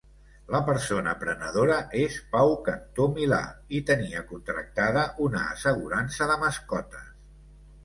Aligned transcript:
La 0.53 0.59
persona 0.69 1.11
prenedora 1.23 1.75
és 2.03 2.15
Pau 2.31 2.55
Cantó 2.69 3.05
Milà 3.19 3.39
i 3.81 3.83
tenia 3.91 4.25
contractada 4.33 5.05
una 5.29 5.45
assegurança 5.53 6.33
de 6.35 6.43
mascotes. 6.47 7.09